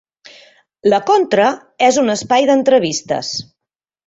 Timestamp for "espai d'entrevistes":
2.15-3.31